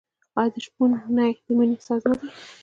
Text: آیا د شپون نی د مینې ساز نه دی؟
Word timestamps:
آیا 0.39 0.49
د 0.53 0.55
شپون 0.65 0.91
نی 1.15 1.31
د 1.45 1.47
مینې 1.57 1.77
ساز 1.87 2.01
نه 2.09 2.15
دی؟ 2.19 2.27